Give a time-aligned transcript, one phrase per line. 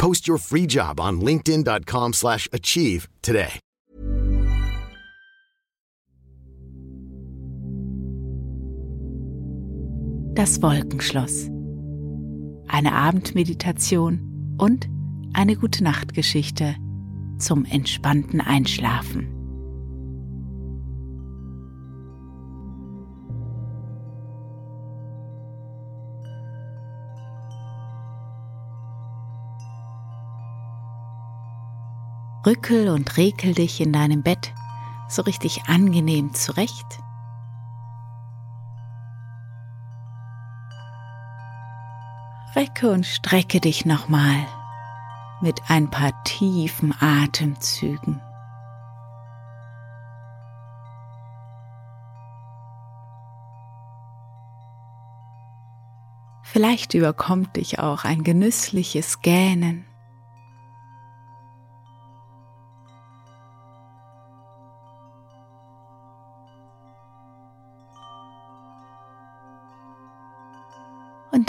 [0.00, 3.60] Post your free job on linkedin.com/achieve slash achieve today.
[10.34, 11.50] Das Wolkenschloss.
[12.66, 14.88] Eine Abendmeditation und
[15.34, 16.76] eine gute Nachtgeschichte
[17.38, 19.39] zum entspannten Einschlafen.
[32.46, 34.52] Rückel und rekel dich in deinem Bett
[35.08, 37.00] so richtig angenehm zurecht.
[42.56, 44.46] Recke und strecke dich nochmal
[45.40, 48.20] mit ein paar tiefen Atemzügen.
[56.42, 59.84] Vielleicht überkommt dich auch ein genüssliches Gähnen.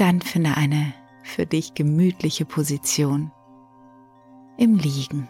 [0.01, 3.31] Dann finde eine für dich gemütliche Position
[4.57, 5.29] im Liegen.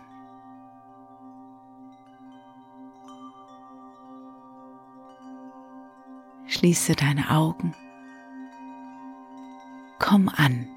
[6.48, 7.76] Schließe deine Augen.
[10.00, 10.70] Komm an.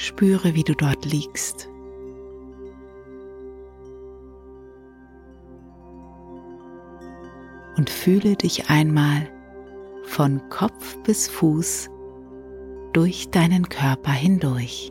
[0.00, 1.68] Spüre, wie du dort liegst.
[7.76, 9.28] Und fühle dich einmal
[10.04, 11.90] von Kopf bis Fuß
[12.94, 14.90] durch deinen Körper hindurch.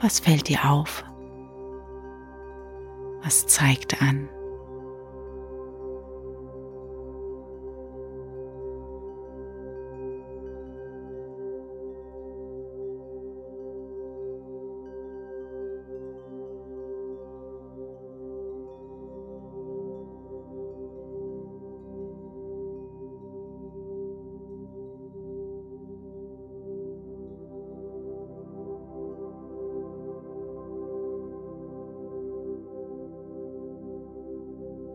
[0.00, 1.04] Was fällt dir auf?
[3.24, 4.28] Was zeigt an?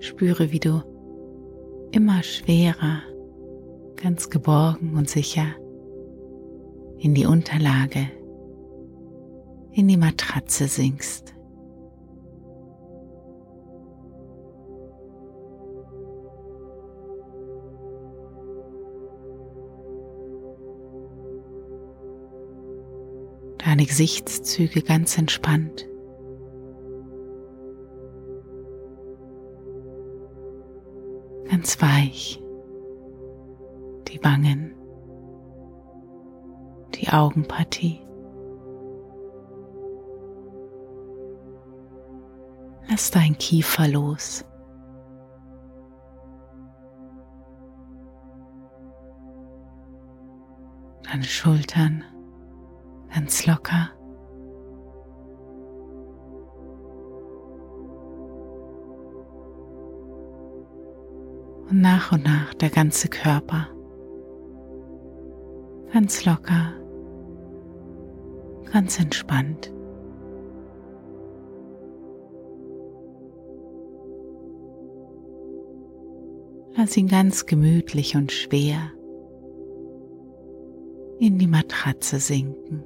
[0.03, 0.81] Spüre, wie du
[1.93, 3.03] immer schwerer,
[3.95, 5.45] ganz geborgen und sicher
[6.97, 8.11] in die Unterlage,
[9.71, 11.33] in die Matratze sinkst.
[23.59, 25.87] Deine Gesichtszüge ganz entspannt.
[31.63, 32.43] Ganz weich,
[34.09, 34.75] die Wangen,
[36.93, 38.01] die Augenpartie.
[42.89, 44.43] Lass dein Kiefer los.
[51.03, 52.03] Deine Schultern
[53.13, 53.91] ganz locker.
[61.73, 63.67] Und nach und nach der ganze Körper.
[65.91, 66.73] Ganz locker,
[68.71, 69.73] ganz entspannt.
[76.75, 78.91] Lass ihn ganz gemütlich und schwer
[81.19, 82.83] in die Matratze sinken.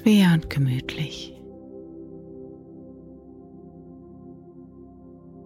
[0.00, 1.38] Schwer und gemütlich.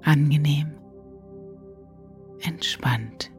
[0.03, 0.69] Angenehm.
[2.41, 3.33] Entspannt.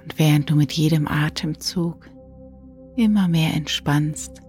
[0.00, 2.08] Und während du mit jedem Atemzug
[2.94, 4.40] immer mehr entspannst,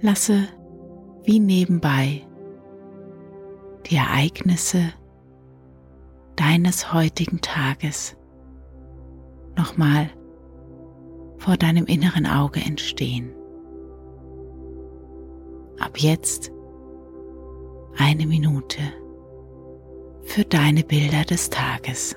[0.00, 0.48] lasse
[1.22, 2.27] wie nebenbei
[3.90, 4.92] die Ereignisse
[6.36, 8.16] deines heutigen Tages
[9.56, 10.10] nochmal
[11.38, 13.32] vor deinem inneren Auge entstehen.
[15.78, 16.52] Ab jetzt
[17.96, 18.80] eine Minute
[20.22, 22.16] für deine Bilder des Tages.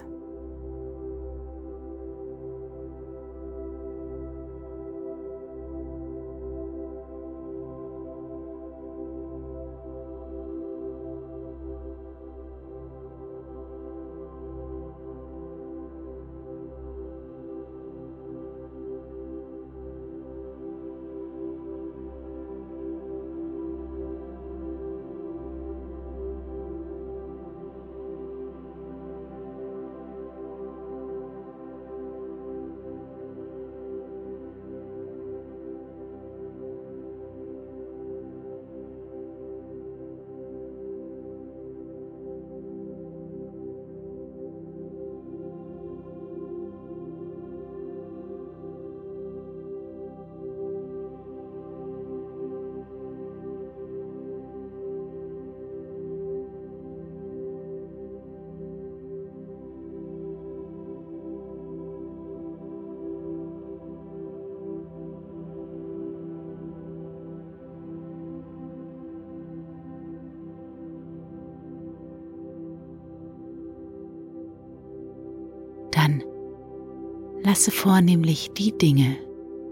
[77.51, 79.18] Lasse vornehmlich die Dinge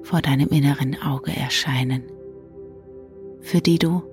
[0.03, 2.03] vor deinem inneren Auge erscheinen,
[3.39, 4.03] für die du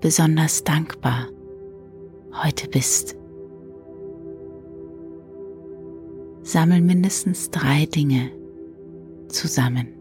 [0.00, 1.28] besonders dankbar
[2.42, 3.14] heute bist.
[6.42, 8.32] Sammel mindestens drei Dinge
[9.28, 9.97] zusammen.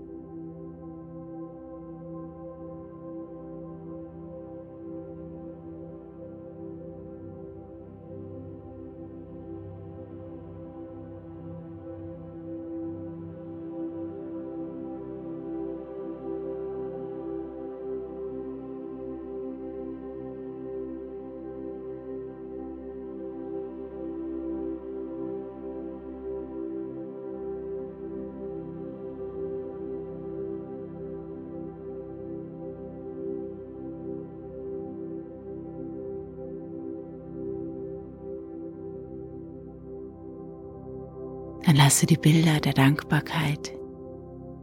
[41.98, 43.76] Lasse die Bilder der Dankbarkeit,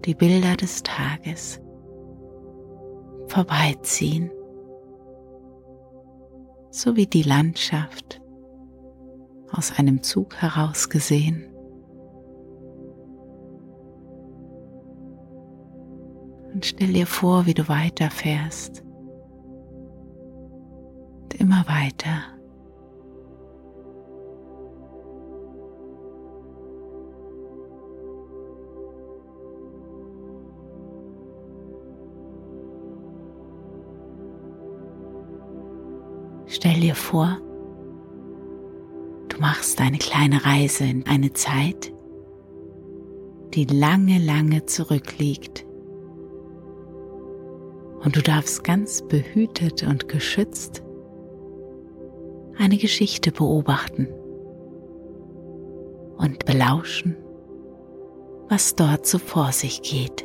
[0.05, 1.61] die Bilder des Tages
[3.27, 4.31] vorbeiziehen,
[6.71, 8.23] so wie die Landschaft
[9.51, 11.49] aus einem Zug heraus gesehen.
[16.53, 18.85] Und stell dir vor, wie du weiterfährst
[21.25, 22.34] und immer weiter.
[36.67, 37.37] Stell dir vor,
[39.29, 41.93] du machst eine kleine Reise in eine Zeit,
[43.53, 45.67] die lange, lange zurückliegt.
[48.03, 50.83] Und du darfst ganz behütet und geschützt
[52.57, 54.09] eine Geschichte beobachten
[56.17, 57.15] und belauschen,
[58.49, 60.25] was dort so vor sich geht.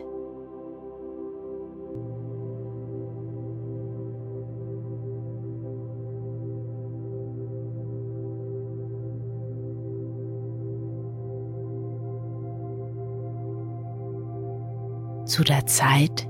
[15.39, 16.27] Zu der Zeit,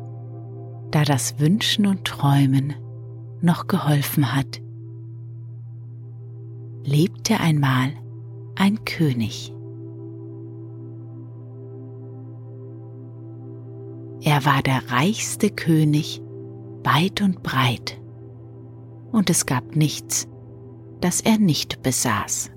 [0.92, 2.76] da das Wünschen und Träumen
[3.42, 4.62] noch geholfen hat,
[6.84, 7.92] lebte einmal
[8.54, 9.52] ein König.
[14.22, 16.22] Er war der reichste König
[16.84, 18.00] weit und breit,
[19.12, 20.28] und es gab nichts,
[21.02, 22.52] das er nicht besaß.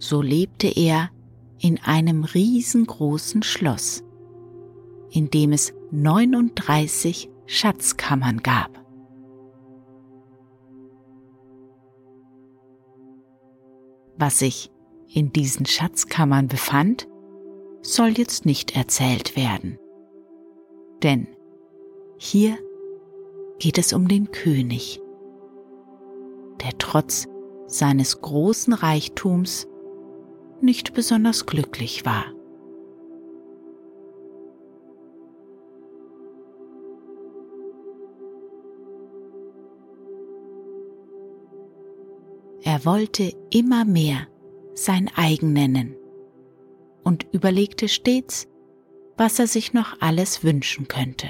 [0.00, 1.10] So lebte er
[1.60, 4.02] in einem riesengroßen Schloss,
[5.10, 8.80] in dem es 39 Schatzkammern gab.
[14.16, 14.70] Was sich
[15.12, 17.08] in diesen Schatzkammern befand,
[17.82, 19.78] soll jetzt nicht erzählt werden.
[21.02, 21.26] Denn
[22.18, 22.58] hier
[23.58, 25.00] geht es um den König,
[26.62, 27.26] der trotz
[27.66, 29.66] seines großen Reichtums
[30.62, 32.24] nicht besonders glücklich war.
[42.62, 44.26] Er wollte immer mehr
[44.74, 45.96] sein eigen nennen
[47.04, 48.48] und überlegte stets,
[49.16, 51.28] was er sich noch alles wünschen könnte.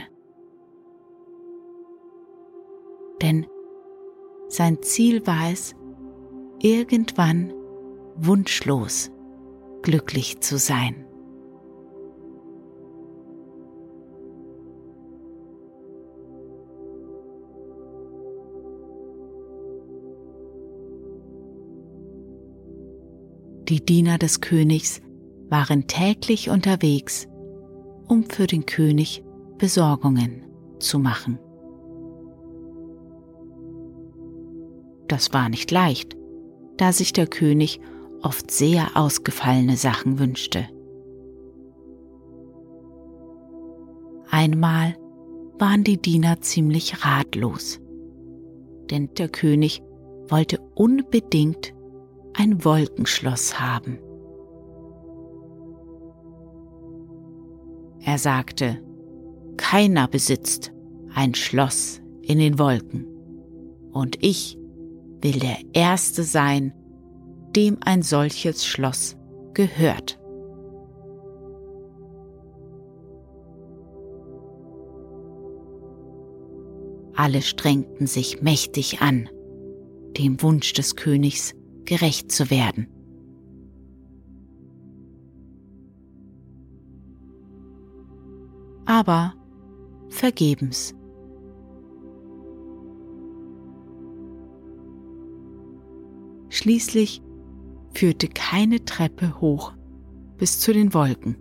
[3.22, 3.46] Denn
[4.48, 5.74] sein Ziel war es,
[6.60, 7.52] irgendwann
[8.16, 9.10] wunschlos
[9.82, 11.06] glücklich zu sein.
[23.68, 25.00] Die Diener des Königs
[25.48, 27.28] waren täglich unterwegs,
[28.08, 29.22] um für den König
[29.58, 30.42] Besorgungen
[30.80, 31.38] zu machen.
[35.06, 36.16] Das war nicht leicht,
[36.78, 37.80] da sich der König
[38.22, 40.68] oft sehr ausgefallene Sachen wünschte.
[44.30, 44.96] Einmal
[45.58, 47.80] waren die Diener ziemlich ratlos,
[48.90, 49.82] denn der König
[50.28, 51.74] wollte unbedingt
[52.34, 53.98] ein Wolkenschloss haben.
[58.02, 58.82] Er sagte,
[59.56, 60.72] keiner besitzt
[61.14, 63.06] ein Schloss in den Wolken,
[63.92, 64.56] und ich
[65.20, 66.72] will der Erste sein,
[67.56, 69.16] dem ein solches Schloss
[69.54, 70.18] gehört.
[77.14, 79.28] Alle strengten sich mächtig an,
[80.16, 81.54] dem Wunsch des Königs
[81.84, 82.88] gerecht zu werden.
[88.86, 89.34] Aber
[90.08, 90.94] vergebens.
[96.48, 97.22] Schließlich
[97.92, 99.72] führte keine Treppe hoch
[100.38, 101.36] bis zu den Wolken.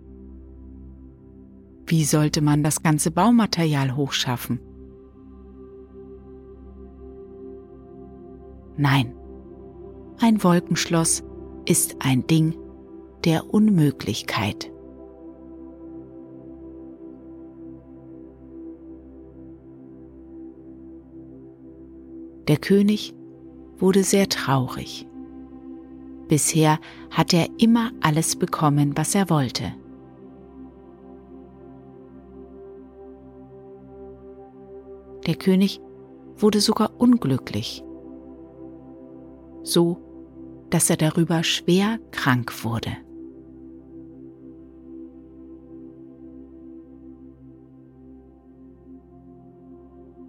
[1.86, 4.60] Wie sollte man das ganze Baumaterial hochschaffen?
[8.76, 9.14] Nein,
[10.20, 11.24] ein Wolkenschloss
[11.66, 12.56] ist ein Ding
[13.24, 14.70] der Unmöglichkeit.
[22.48, 23.14] Der König
[23.78, 25.09] wurde sehr traurig.
[26.30, 26.78] Bisher
[27.10, 29.74] hatte er immer alles bekommen, was er wollte.
[35.26, 35.80] Der König
[36.36, 37.82] wurde sogar unglücklich,
[39.64, 39.98] so
[40.70, 42.92] dass er darüber schwer krank wurde.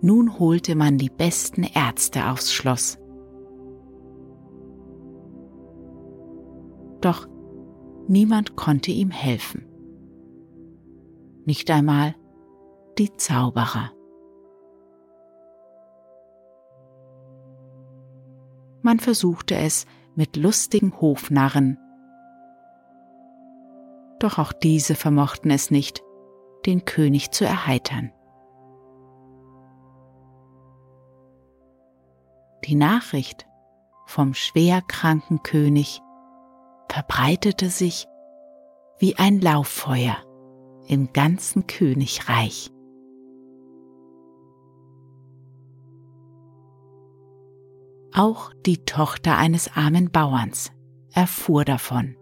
[0.02, 3.01] Nun holte man die besten Ärzte aufs Schloss.
[7.02, 7.28] Doch
[8.08, 9.66] niemand konnte ihm helfen.
[11.46, 12.16] Nicht einmal
[12.98, 13.92] die Zauberer.
[18.84, 21.78] Man versuchte es mit lustigen Hofnarren.
[24.20, 26.04] Doch auch diese vermochten es nicht,
[26.66, 28.12] den König zu erheitern.
[32.66, 33.48] Die Nachricht
[34.06, 36.02] vom schwerkranken König
[36.92, 38.06] verbreitete sich
[39.00, 40.18] wie ein Lauffeuer
[40.88, 42.70] im ganzen Königreich.
[48.14, 50.74] Auch die Tochter eines armen Bauerns
[51.14, 52.18] erfuhr davon.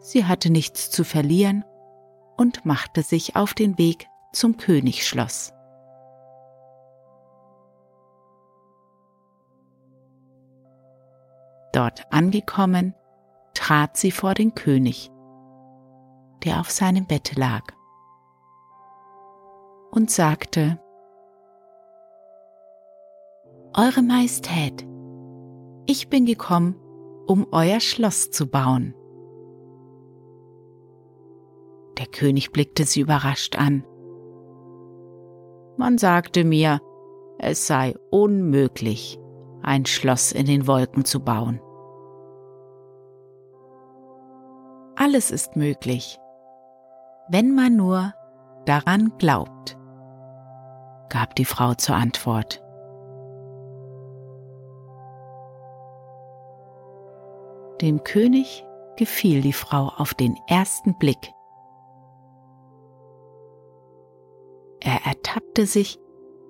[0.00, 1.64] Sie hatte nichts zu verlieren
[2.36, 5.54] und machte sich auf den Weg zum Königsschloss.
[11.72, 12.94] Dort angekommen,
[13.56, 15.10] trat sie vor den König,
[16.44, 17.62] der auf seinem Bette lag,
[19.90, 20.78] und sagte,
[23.74, 24.86] Eure Majestät,
[25.86, 26.76] ich bin gekommen,
[27.26, 28.94] um euer Schloss zu bauen.
[31.98, 33.84] Der König blickte sie überrascht an.
[35.78, 36.80] Man sagte mir,
[37.38, 39.18] es sei unmöglich,
[39.62, 41.60] ein Schloss in den Wolken zu bauen.
[45.06, 46.18] Alles ist möglich,
[47.28, 48.12] wenn man nur
[48.64, 49.78] daran glaubt,
[51.08, 52.60] gab die Frau zur Antwort.
[57.80, 61.32] Dem König gefiel die Frau auf den ersten Blick.
[64.80, 66.00] Er ertappte sich,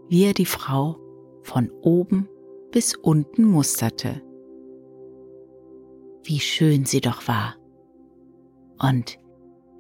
[0.09, 0.97] wie er die Frau
[1.43, 2.27] von oben
[2.73, 4.23] bis unten musterte.
[6.23, 7.56] Wie schön sie doch war.
[8.79, 9.19] Und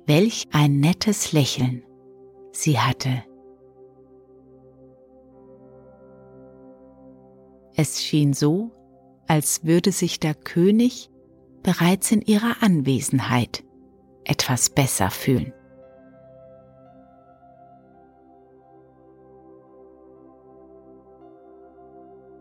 [0.06, 1.82] welch ein nettes Lächeln
[2.52, 3.24] sie hatte.
[7.74, 8.70] Es schien so,
[9.26, 11.10] als würde sich der König
[11.62, 13.64] bereits in ihrer Anwesenheit
[14.24, 15.52] etwas besser fühlen.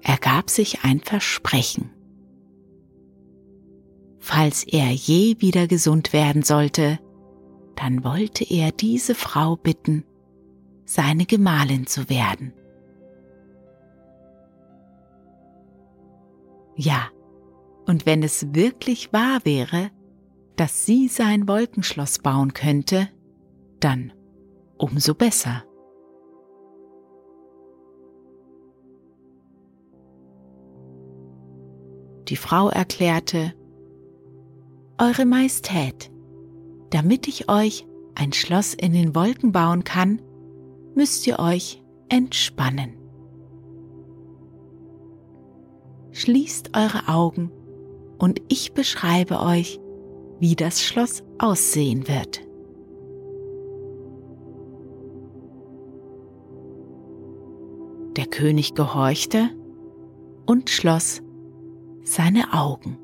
[0.04, 1.95] Er gab sich ein Versprechen.
[4.36, 7.00] Falls er je wieder gesund werden sollte,
[7.78, 10.04] dann wollte er diese Frau bitten,
[10.84, 12.52] seine Gemahlin zu werden.
[16.76, 17.08] Ja,
[17.86, 19.90] und wenn es wirklich wahr wäre,
[20.58, 23.08] dass sie sein Wolkenschloss bauen könnte,
[23.80, 24.12] dann
[24.78, 25.64] umso besser.
[32.28, 33.54] Die Frau erklärte,
[34.98, 36.10] Eure Majestät,
[36.90, 37.86] damit ich euch
[38.16, 40.22] ein Schloss in den Wolken bauen kann,
[40.96, 42.94] müsst ihr euch entspannen.
[46.14, 47.52] Schließt eure Augen
[48.20, 49.82] und ich beschreibe euch,
[50.40, 52.40] wie das Schloss aussehen wird.
[58.16, 59.50] Der König gehorchte
[60.46, 61.22] und schloss
[62.06, 62.98] seine Augen.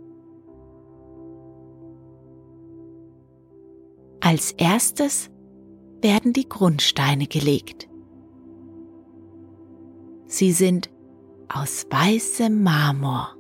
[4.32, 5.30] Als erstes
[6.02, 7.90] werden die Grundsteine gelegt.
[10.26, 10.90] Sie sind
[11.50, 13.36] aus weißem Marmor.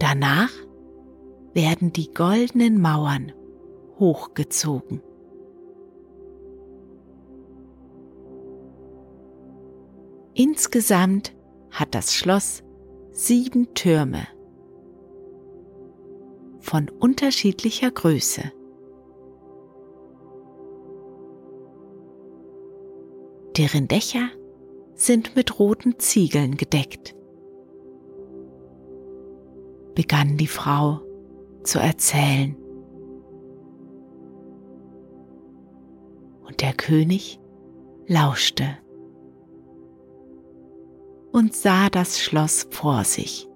[0.00, 0.50] Danach
[1.54, 3.30] werden die goldenen Mauern
[4.00, 5.00] hochgezogen.
[10.34, 11.36] Insgesamt
[11.70, 12.64] hat das Schloss
[13.12, 14.26] sieben Türme
[16.72, 18.50] von unterschiedlicher Größe.
[23.58, 24.30] Deren Dächer
[24.94, 27.14] sind mit roten Ziegeln gedeckt
[29.94, 31.02] begann die Frau
[31.64, 32.56] zu erzählen.
[36.46, 37.38] Und der König
[38.06, 38.78] lauschte
[41.32, 43.46] und sah das Schloss vor sich.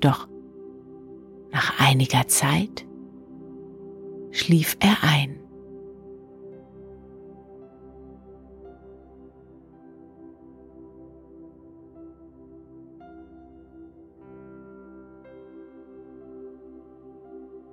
[0.00, 0.27] Doch
[1.50, 2.86] nach einiger Zeit
[4.30, 5.38] schlief er ein.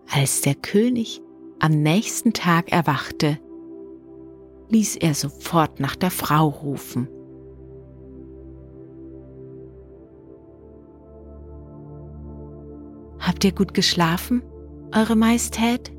[0.07, 1.21] Als der König
[1.59, 3.37] am nächsten Tag erwachte,
[4.69, 7.09] ließ er sofort nach der Frau rufen.
[13.45, 14.43] Ihr gut geschlafen,
[14.93, 15.91] Eure Majestät?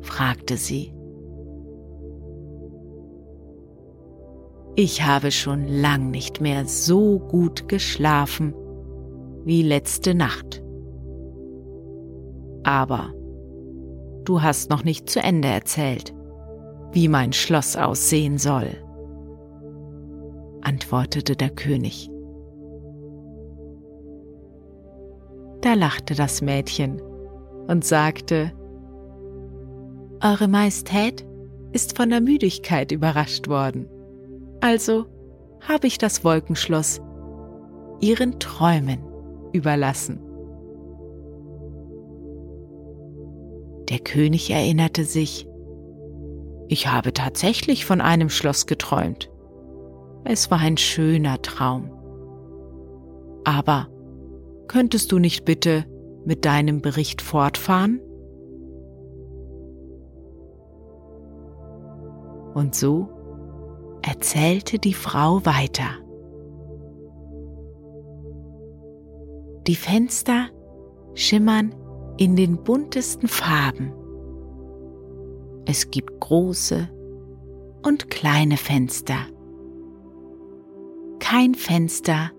[0.00, 0.92] fragte sie.
[4.76, 8.54] Ich habe schon lang nicht mehr so gut geschlafen
[9.44, 10.62] wie letzte Nacht.
[12.64, 13.12] Aber
[14.24, 16.14] du hast noch nicht zu Ende erzählt,
[16.92, 18.68] wie mein Schloss aussehen soll,
[20.62, 22.09] antwortete der König.
[25.62, 27.00] Da lachte das Mädchen
[27.68, 28.52] und sagte,
[30.22, 31.26] Eure Majestät
[31.72, 33.88] ist von der Müdigkeit überrascht worden.
[34.60, 35.06] Also
[35.60, 37.00] habe ich das Wolkenschloss
[38.00, 39.00] ihren Träumen
[39.52, 40.20] überlassen.
[43.88, 45.46] Der König erinnerte sich,
[46.68, 49.30] ich habe tatsächlich von einem Schloss geträumt.
[50.24, 51.90] Es war ein schöner Traum.
[53.44, 53.88] Aber
[54.70, 55.84] könntest du nicht bitte
[56.24, 57.98] mit deinem Bericht fortfahren?
[62.54, 63.08] Und so
[64.02, 65.88] erzählte die Frau weiter.
[69.66, 70.50] Die Fenster
[71.14, 71.74] schimmern
[72.16, 73.92] in den buntesten Farben.
[75.66, 76.88] Es gibt große
[77.82, 79.18] und kleine Fenster.
[81.18, 82.30] Kein Fenster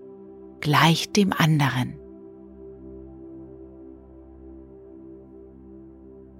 [0.60, 2.01] gleicht dem anderen.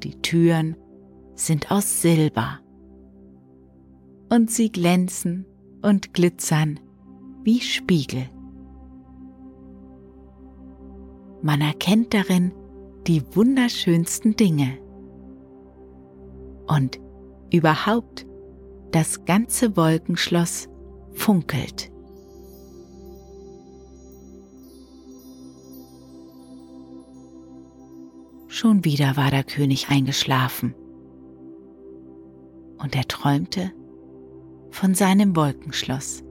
[0.02, 0.76] Die Türen
[1.34, 2.58] sind aus Silber
[4.30, 5.46] und sie glänzen
[5.82, 6.80] und glitzern
[7.44, 8.28] wie Spiegel.
[11.42, 12.52] Man erkennt darin
[13.06, 14.78] die wunderschönsten Dinge.
[16.68, 17.00] Und
[17.52, 18.26] überhaupt
[18.92, 20.68] das ganze Wolkenschloss
[21.12, 21.91] funkelt.
[28.52, 30.74] Schon wieder war der König eingeschlafen
[32.76, 33.72] und er träumte
[34.70, 36.22] von seinem Wolkenschloss.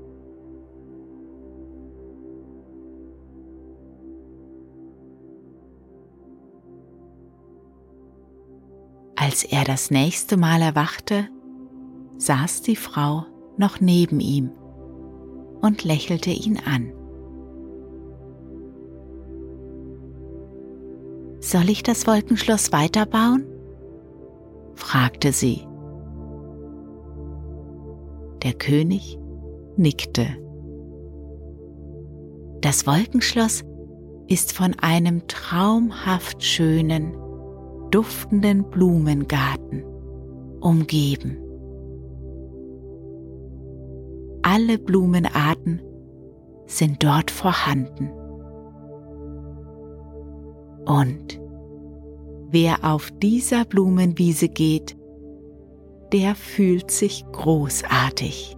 [9.16, 11.28] Als er das nächste Mal erwachte,
[12.18, 13.26] saß die Frau
[13.58, 14.52] noch neben ihm
[15.62, 16.94] und lächelte ihn an.
[21.52, 23.46] Soll ich das Wolkenschloss weiterbauen?
[24.74, 25.68] fragte sie.
[28.42, 29.20] Der König
[29.76, 30.28] nickte.
[32.62, 33.66] Das Wolkenschloss
[34.30, 37.18] ist von einem traumhaft schönen,
[37.92, 39.84] duftenden Blumengarten
[40.62, 41.38] umgeben.
[44.42, 45.82] Alle Blumenarten
[46.66, 48.10] sind dort vorhanden.
[50.86, 51.41] Und
[52.52, 54.98] wer auf dieser Blumenwiese geht,
[56.12, 58.58] der fühlt sich großartig.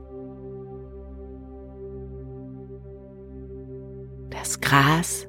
[4.29, 5.27] Das Gras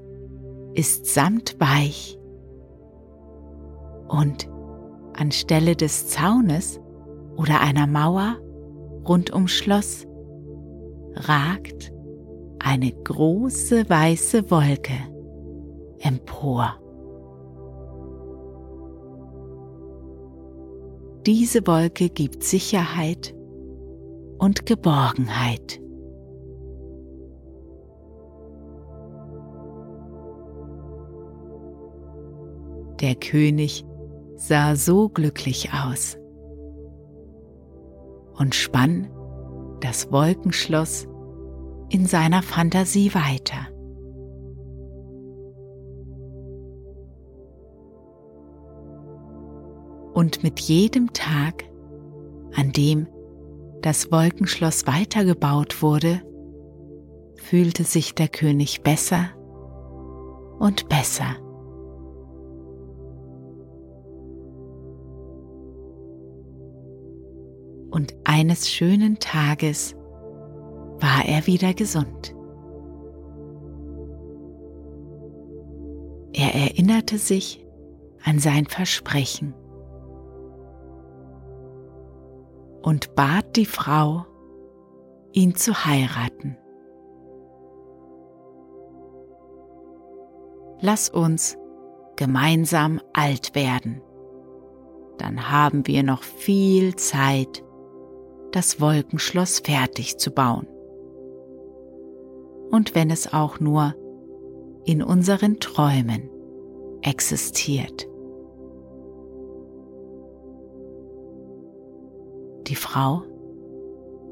[0.74, 2.18] ist samtweich
[4.09, 4.48] und
[5.12, 6.81] anstelle des Zaunes
[7.37, 8.38] oder einer Mauer
[9.07, 10.07] rund ums Schloss
[11.14, 11.92] ragt
[12.59, 14.94] eine große weiße Wolke
[16.00, 16.81] empor.
[21.27, 23.35] Diese Wolke gibt Sicherheit
[24.37, 25.81] und Geborgenheit.
[33.01, 33.87] Der König
[34.37, 36.19] sah so glücklich aus
[38.39, 39.09] und spann
[39.81, 41.07] das Wolkenschloss
[41.89, 43.74] in seiner Fantasie weiter.
[50.14, 51.64] Und mit jedem Tag,
[52.55, 53.07] an dem
[53.83, 56.22] das Wolkenschloss weitergebaut wurde,
[57.37, 59.31] fühlte sich der König besser
[60.59, 61.37] und besser.
[67.94, 69.94] und eines schönen Tages
[70.98, 72.35] war er wieder gesund.
[76.33, 77.64] Er erinnerte sich
[78.24, 79.55] an sein Versprechen
[82.85, 84.27] und bat die Frau,
[85.33, 86.59] ihn zu heiraten.
[90.81, 91.57] Lass uns
[92.16, 94.03] gemeinsam alt werden,
[95.16, 97.64] dann haben wir noch viel Zeit,
[98.53, 100.66] das Wolkenschloss fertig zu bauen.
[102.70, 103.94] Und wenn es auch nur
[104.85, 106.29] in unseren Träumen
[107.01, 108.07] existiert.
[112.66, 113.22] Die Frau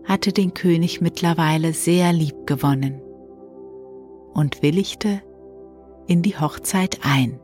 [0.05, 3.01] hatte den König mittlerweile sehr lieb gewonnen
[4.33, 5.21] und willigte
[6.07, 7.38] in die Hochzeit ein.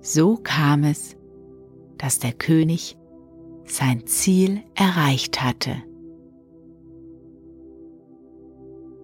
[0.00, 1.16] So kam es,
[1.98, 2.96] dass der König
[3.64, 5.82] sein Ziel erreicht hatte.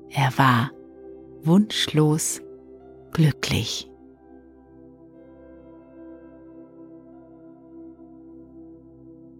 [0.08, 0.70] Er war
[1.42, 2.40] wunschlos
[3.12, 3.90] glücklich.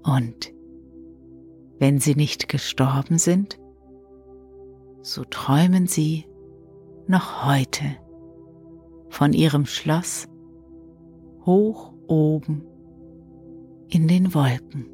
[0.05, 0.53] Und
[1.79, 3.59] wenn sie nicht gestorben sind,
[5.03, 6.27] so träumen sie
[7.07, 7.85] noch heute
[9.09, 10.29] von ihrem Schloss
[11.45, 12.65] hoch oben
[13.89, 14.87] in den Wolken.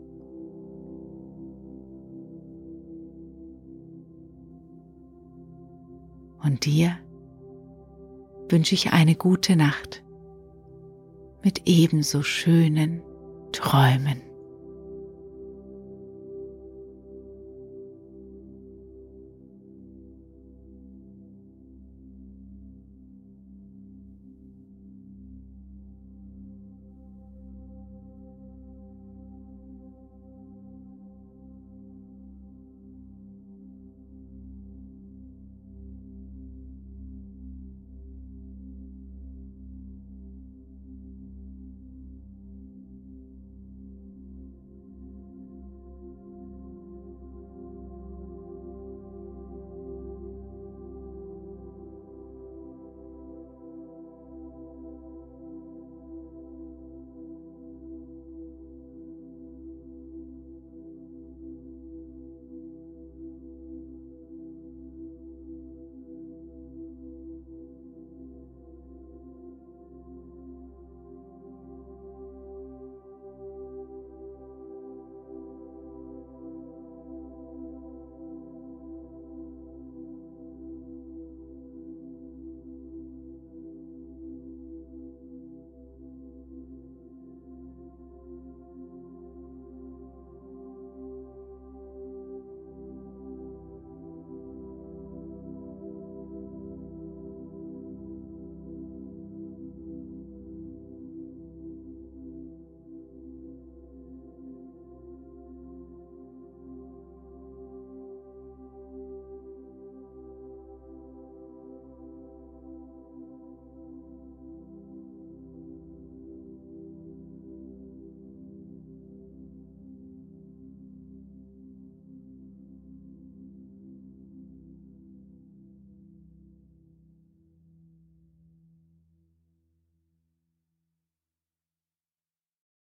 [6.43, 6.97] Und dir
[8.49, 10.03] wünsche ich eine gute Nacht
[11.43, 13.03] mit ebenso schönen
[13.53, 14.30] Träumen.